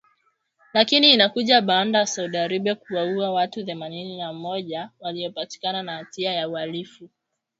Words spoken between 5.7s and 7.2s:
na hatia ya uhalifu